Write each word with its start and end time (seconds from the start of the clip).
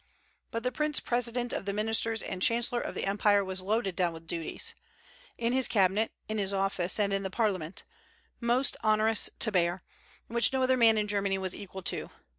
But 0.49 0.63
the 0.63 0.71
prince 0.71 0.99
president 0.99 1.53
of 1.53 1.65
the 1.65 1.73
ministers 1.73 2.23
and 2.23 2.41
chancellor 2.41 2.81
of 2.81 2.95
the 2.95 3.05
empire 3.05 3.45
was 3.45 3.61
loaded 3.61 3.95
down 3.95 4.13
with 4.13 4.25
duties 4.25 4.73
in 5.37 5.53
his 5.53 5.67
cabinet, 5.67 6.11
in 6.27 6.39
his 6.39 6.53
office, 6.53 6.99
and 6.99 7.13
in 7.13 7.21
the 7.21 7.29
parliament 7.29 7.83
most 8.39 8.75
onerous 8.83 9.29
to 9.37 9.51
bear, 9.51 9.83
and 10.27 10.33
which 10.33 10.53
no 10.53 10.63
other 10.63 10.75
man 10.75 10.97
in 10.97 11.07
Germany 11.07 11.37
was 11.37 11.55
equal 11.55 11.83
to. 11.83 12.09